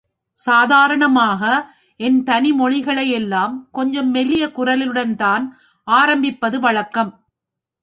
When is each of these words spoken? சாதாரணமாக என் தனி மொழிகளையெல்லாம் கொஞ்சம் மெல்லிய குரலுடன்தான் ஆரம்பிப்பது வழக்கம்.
சாதாரணமாக 0.37 1.41
என் 1.99 2.23
தனி 2.23 2.51
மொழிகளையெல்லாம் 2.51 3.55
கொஞ்சம் 3.71 4.09
மெல்லிய 4.09 4.47
குரலுடன்தான் 4.47 5.45
ஆரம்பிப்பது 5.87 6.59
வழக்கம். 6.59 7.11